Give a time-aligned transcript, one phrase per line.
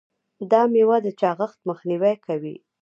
[0.51, 2.55] دا میوه د چاغښت مخنیوی کوي.